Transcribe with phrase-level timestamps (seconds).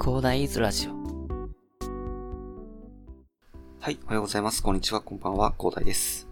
[0.00, 0.92] 広大イズラジオ。
[3.78, 4.62] はい、おはようございます。
[4.62, 6.28] こんにちは、こんばんは、広大です。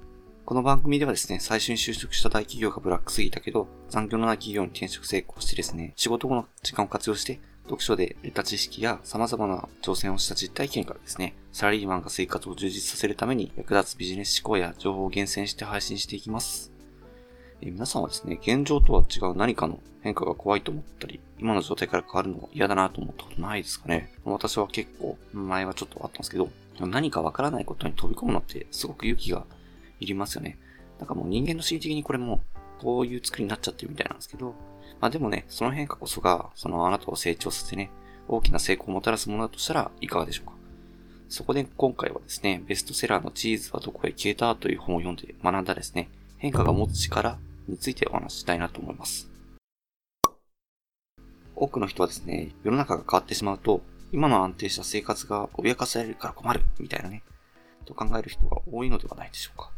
[0.46, 16.69] この番組ではですね、最初に就職した大企業がブラックすぎたけど、残業のない企業に転職成功してですね、仕事後の時間を活用して、読書で得た知識や様々な挑戦をした実体験からですね、サラリーマンが生活を充実させるために役立つビジネス思考や情報を厳選して配信していきます。
[17.62, 24.10] 皆さんはですね、現状とは違う何かの変化が怖いと思ったり、今の状態から変わるの嫌だなと思ったことないですかね？
[24.24, 26.48] 私は結構、前はちょっとあったんですけど、
[26.80, 29.44] 何かわからないことに飛び込むのってすごく勇気が
[30.00, 30.58] いりますよね。
[30.98, 32.40] なんかもう人間の心理的にこれも
[32.78, 34.54] こういう作りになっちゃってるみたいなんですけど、
[34.98, 37.90] まあでもね、その変化こそが、そのあなたを成長させてね、
[38.26, 40.52] 大きな成功をもたらすものだとしたらいかがでしょうか？
[41.28, 47.38] そこで今回はですね、ベストセラーのチーズはどこへ消えたという本を読んで学んだですね、変化が持つ力
[47.70, 49.30] についてお話ししたいなと思います。
[51.54, 57.22] 多くの人はですね、世の中が変わってしまうと、今の安定した生活が脅かされるから困る、みたいなね、
[57.84, 59.70] と考える人が多いのではないでしょうか。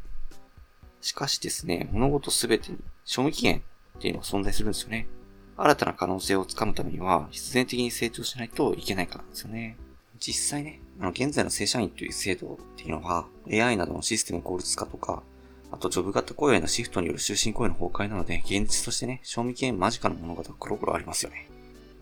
[1.00, 3.62] しかしですね、物事すべてに賞味期限
[3.98, 5.08] っていうのが存在するんですよね。
[5.56, 9.76] 新たな可能性をつかむためには、必然的に成長しないといけないからなんですよね。
[10.18, 15.24] 実際ね、あの、現在の正社員という制度っていうのは、AI などのシステム効率化とか、
[15.72, 21.48] あとジョブ型雇用へのシフトによる終身雇用の崩壊なので、現実としてね、賞味期限間近の物語がコロコロありますよね。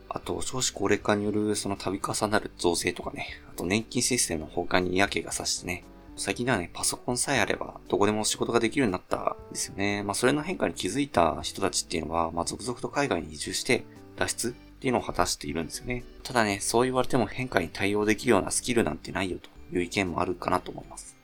[0.09, 5.85] あと、少子高齢化によるその度重なる増税とかね、あと年金システムの崩壊に嫌気がさしてね、
[6.17, 10.03] 最近ではね、パソコンさえあれば、どこでも仕事ができるようになったんですよね。
[10.03, 13.85] まあ、それの変化に気づいた人たちっていうのは、まあ、続々と海外に移住して、
[14.17, 16.05] 脱出っていうのを果たしているんですよね。
[16.25, 21.20] ただね、そう言われても変化に対応できるようなスキルなんてないよという意見もあるかなと思います。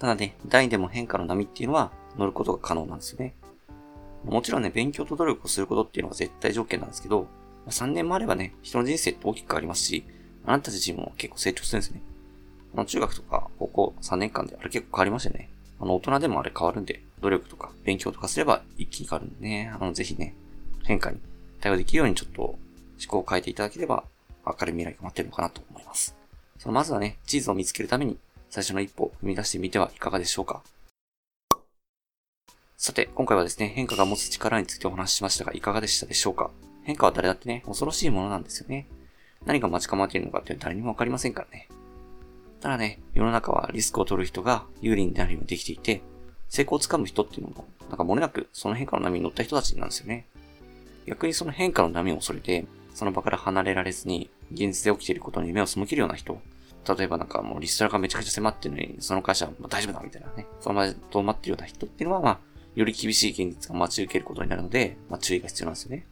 [0.00, 3.34] ただね、第でも変化の波っていうのは乗ることが可能なんですよね。
[4.24, 7.28] もちろんね、勉強と努力をすることっていうのが絶対条件なんですけど、
[7.68, 10.04] 3年もあればね、人の人生って大きく変わりますし、
[10.46, 12.00] あなた自身も結構成長するんですね。
[12.74, 15.50] あの、中学とか高校3年間であれ結構変わりましたよね。
[15.78, 20.34] あの、大人でもあれ変わるんで、努力とか勉強とかすれば一気に変わるんでね、あの、ぜひね、
[20.84, 21.18] 変化に
[21.60, 22.58] 対応できるようにちょっと思
[23.06, 24.04] 考を変えていただければ、
[24.46, 26.16] 明るい未来が待ってるのかなと思います。
[26.58, 28.18] そのまずはね、地図を見つけるために、
[28.50, 30.62] 最初の一歩踏み出してみてはいかがでしょうか。
[32.76, 36.50] さて、今回はですね、変化が持つ力についてお話ししましたが、いかがでしたでしょうか
[36.82, 38.88] 変化は誰だってね、恐ろしいものなんですよね。
[39.46, 41.68] 何が待ち構えているのかっていうのは誰にもわかりませんからね。
[42.60, 46.02] ただね、世の中はリスクを取る人が有利になるようにできていて、
[46.48, 50.26] 成功をつかむ人っていうのも、なんか漏れなくその変化の波に乗った人たちなんですよね。
[51.06, 56.40] 逆にその変化の波を恐れて、その場から離れられずに、現実で起きていることに目を背けるような人。
[56.88, 60.46] 例えばなんかもうリストラがめちゃくちゃ迫ってるのに、その会社は大丈夫だみたいなね。
[60.60, 62.38] その場で止まってるような人っていうのは、まあ、
[62.74, 66.06] より厳しい現実が待ち受けることになるので、まあ注意が必要なんですよね。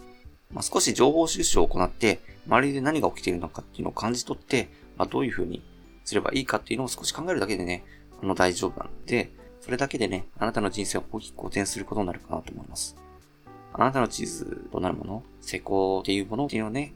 [0.53, 5.63] まあ少し情報収集を行って、周りで何が起きているのかっていうのを感じ取って、まあどういうふうに
[6.05, 7.85] すればいいかっていうのを少し考えるだけでね、
[8.23, 9.31] あの大丈夫なので、
[9.61, 12.97] それだけでね、あなたの人生を大きく好転することになるかなと思います。
[13.73, 16.93] あなたの地図となるもの、成功っていうものっていうのをね、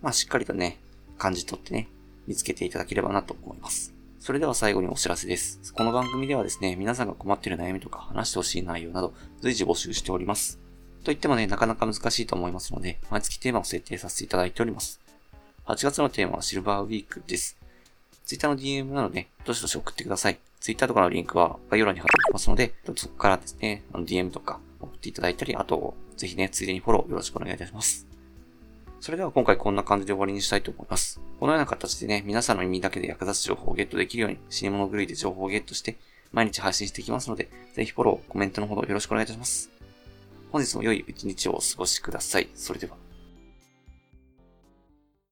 [0.00, 0.78] まあしっかりとね、
[1.18, 1.88] 感じ取ってね、
[2.26, 3.94] 見つけていただければなと思います。
[4.20, 5.72] それでは最後にお知らせです。
[5.74, 10.58] この番組ではですね、皆さんが困っている悩みとか話してほしい内容など随時募集しております。
[11.02, 15.00] と言ってもね、なかなか難しいと思いますので、毎月テーマを設定させていただいております。
[15.66, 17.56] 8月のテーマはシルバーウィークです。
[18.24, 20.38] Twitter の DM なので、どしどし送ってください。
[20.60, 28.06] Twitter とかのリンクは概要欄に貼っておきますので、そこからですね、DM とか送っていただいたり、あと、ぜひね、ついでにフォローよろしくお願いいたします。
[29.00, 31.20] それでは今回こんな感じで終わりにしたいと思います。
[31.42, 35.98] このような形でね、皆さんの耳だけで役立つ情報をゲットできるように、死に物狂いで情報をゲットして、
[36.30, 39.68] 毎日配信していきますので、ぜひフォロー、コメントのほどよろしくお願いいたします。
[40.52, 42.48] 本日も良い一日をお過ごしください。
[42.54, 42.94] それでは。